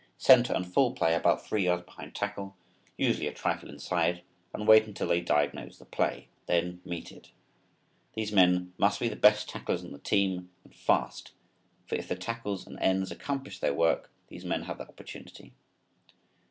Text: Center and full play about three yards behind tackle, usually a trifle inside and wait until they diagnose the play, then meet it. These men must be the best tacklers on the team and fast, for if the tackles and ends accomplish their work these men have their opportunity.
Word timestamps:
Center 0.17 0.51
and 0.53 0.65
full 0.65 0.93
play 0.93 1.13
about 1.13 1.45
three 1.45 1.65
yards 1.65 1.83
behind 1.85 2.15
tackle, 2.15 2.55
usually 2.97 3.27
a 3.27 3.31
trifle 3.31 3.69
inside 3.69 4.23
and 4.51 4.67
wait 4.67 4.87
until 4.87 5.07
they 5.09 5.21
diagnose 5.21 5.77
the 5.77 5.85
play, 5.85 6.27
then 6.47 6.81
meet 6.83 7.11
it. 7.11 7.29
These 8.15 8.31
men 8.31 8.73
must 8.79 8.99
be 8.99 9.09
the 9.09 9.15
best 9.15 9.47
tacklers 9.47 9.83
on 9.85 9.91
the 9.91 9.99
team 9.99 10.49
and 10.63 10.73
fast, 10.73 11.33
for 11.85 11.93
if 11.97 12.07
the 12.07 12.15
tackles 12.15 12.65
and 12.65 12.79
ends 12.79 13.11
accomplish 13.11 13.59
their 13.59 13.75
work 13.75 14.11
these 14.27 14.43
men 14.43 14.63
have 14.63 14.79
their 14.79 14.89
opportunity. 14.89 15.53